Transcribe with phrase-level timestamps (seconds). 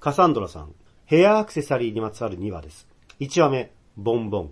[0.00, 0.74] カサンドラさん、
[1.06, 2.86] ヘアアクセサリーにまつわる2話です。
[3.20, 4.50] 1話目、ボンボン。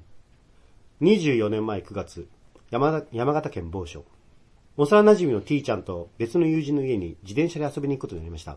[1.02, 2.26] 24年前9月、
[2.70, 4.04] 山山形県某所。
[4.76, 8.56] 幼馴染の T ちゃんと別の友人の家に自転車で遊びに行くことになりました。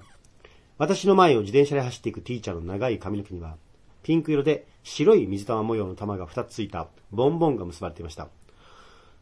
[0.78, 3.58] 私の前を自転車で走っていく T ちゃんの長い髪の毛には、
[4.04, 8.30] ピンク色で白い水玉模様の玉が2つついたボンボンが結ばれていました。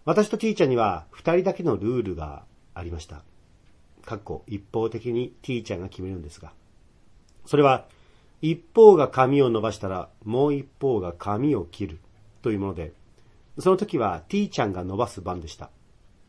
[0.05, 2.43] 私と T ちゃんには2人だけのルールが
[2.73, 3.23] ありました。
[4.05, 6.51] かっこ一方的に T ちゃんが決めるんですが。
[7.45, 7.85] それは、
[8.41, 11.99] 一方が髪を伸ばしたらもう一方が髪を切る
[12.41, 12.91] というもので、
[13.57, 15.69] その時は T ちゃんが伸ばす番でした。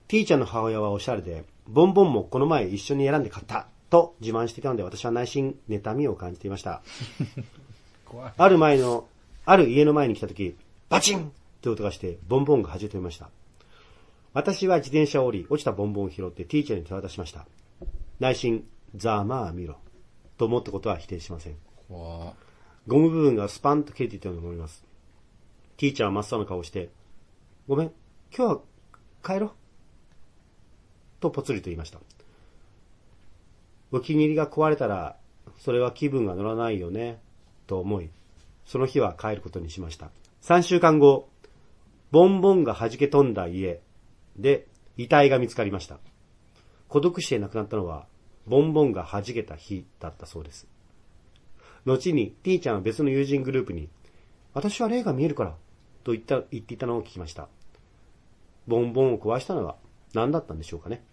[0.06, 6.82] T ちゃんの母親はおしゃれで、ボンボンもこの前一緒に選んで買ったと自慢していたので私は内心妬みを感じていました。
[8.36, 9.08] ある前の、
[9.44, 10.56] ある家の前に来た時、
[10.88, 13.28] バチンという音がして、ボンボンが弾けていました。
[14.34, 17.46] 私は自転車を降り、落ちたボンボンを拾って T ちゃんに手渡しました。
[18.20, 19.78] 内心、ざまあ見ろ。
[20.36, 21.56] と思ったことは否定しません。
[21.88, 22.34] ゴ
[22.86, 24.84] ム部分がスパンと切れていたように思います。
[25.76, 26.90] T ちゃんは真っ青な顔をして、
[27.66, 27.92] ごめん、
[28.36, 28.60] 今日は
[29.24, 29.52] 帰ろう。
[31.20, 31.98] とぽつりと言いました。
[33.90, 35.16] お気に入りが壊れたら、
[35.58, 37.20] それは気分が乗らないよね、
[37.66, 38.10] と思い、
[38.66, 40.10] その日は帰ることにしました。
[40.42, 41.28] 3週間後、
[42.10, 43.80] ボンボンが弾け飛んだ家
[44.36, 45.98] で遺体が見つかりました。
[46.88, 48.06] 孤独死で亡くなったのは、
[48.46, 50.66] ボンボンが弾けた日だったそうです。
[51.84, 53.88] 後に T ちゃんは別の友人グループに、
[54.52, 55.54] 私は霊が見えるから、
[56.02, 57.48] と言った、言っていたのを聞きました。
[58.66, 59.76] ボンボンを壊したのは
[60.14, 61.04] 何だったんでしょうかね。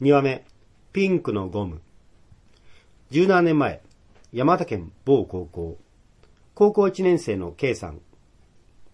[0.00, 0.44] 2話目、
[0.92, 1.80] ピンクのゴム。
[3.10, 3.82] 17年前、
[4.32, 5.78] 山形県某高校。
[6.54, 8.00] 高校1年生の K さん、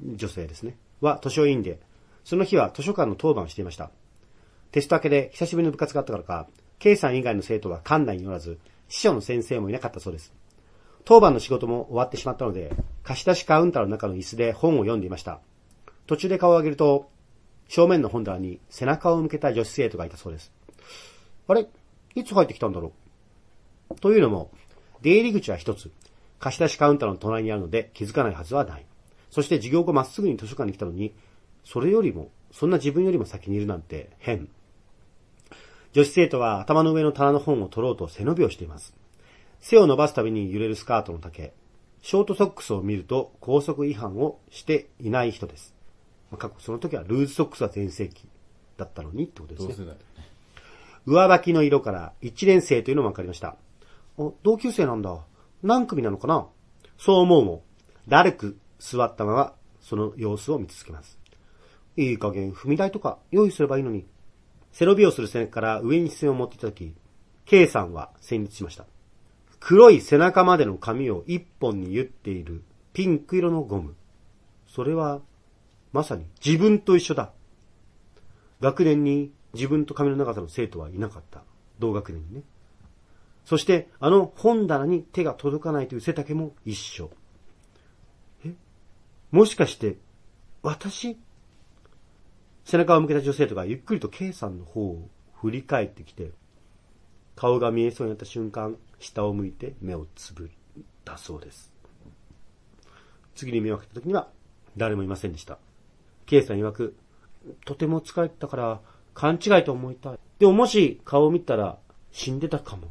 [0.01, 1.81] 女性ですね、は図書委員で、
[2.25, 3.91] その日は図書館の当番をしていました。
[4.71, 8.59] テスト明けで久しぶりの部活があったからか、K さん以外の生徒は館内におらず、
[8.89, 10.33] 司書の先生もいなかったそうです。
[11.05, 12.73] 当番の仕事も終わってしまったので、
[13.03, 15.41] 貸し出しカウンターの中の椅子で本を読んでいました。
[16.07, 17.11] 途中で顔を上げると、
[17.69, 20.53] 正面の本棚に背中を向けた女子生徒がいたそうです。
[21.49, 21.67] あれ？
[22.15, 22.93] いつ入ってきたんだろ
[23.91, 23.95] う？
[23.97, 24.51] というのも、
[25.03, 25.91] 出入り口は一つ、
[26.39, 28.87] 貸し出しカウンターの隣にあるので気づかないはずはない。
[29.31, 31.15] そして授業後まっすぐに図書館に来たのに、
[31.65, 34.49] それよりも、そんな自分よりも先にいるなんて変。
[35.95, 38.97] 女子生徒は頭の上の棚の本を取ろうと背伸びをしています。
[39.61, 41.53] 背を伸ばすたびに揺れるスカートの丈。
[42.03, 45.73] ショートソックスを見ると高速違反をしていない人です。
[46.33, 48.27] まあ過去その時はルーズソックスは全盛期
[48.77, 49.93] だったのにってことですね。
[51.07, 53.55] 上履きの色から1年生というのも分かりました。
[54.19, 55.17] お、同級生なんだ。
[55.63, 56.49] 何組なのかな？
[56.99, 57.63] そう思うも、
[58.09, 61.21] だるく座ったまま、その様子を見続けます。
[61.97, 64.07] いい加減、踏み台とか用意すればいいのに。
[64.75, 66.93] 背伸びをする背中から上に視線を持っていたとき、
[67.45, 68.85] K さんは戦慄しました。
[69.61, 73.95] 黒い背中までの髪を一本に言っているピンク色のゴム。
[74.67, 75.21] それは、
[75.93, 77.31] まさに自分と一緒だ。
[78.61, 81.45] 学年に自分と髪の長さの生徒はいなかった。
[81.79, 82.43] 同学年にね。
[83.45, 87.11] そして、あの本棚に手が届かないという背丈も一緒。
[88.45, 88.53] え？
[89.31, 89.99] もしかして、
[90.63, 91.17] 私？
[92.65, 96.33] 背中を向けた女性とがゆっくりと K さんの方を振り返ってきて、
[97.37, 100.49] 顔が見えそうになった瞬間、下を向いて目をつぶっ
[101.05, 101.73] たそうです。
[103.35, 104.29] 次に目を開けた時には、
[104.77, 105.59] 誰もいませんでした。
[106.27, 106.97] K さん曰く、
[107.67, 108.81] とても疲れたから、
[109.13, 110.19] 勘違いと思いたい。
[110.39, 111.79] でももし顔を見たら
[112.13, 112.91] 死んでたかも。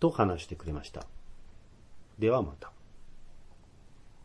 [0.00, 1.06] と話してくれました。
[2.18, 2.73] ではまた。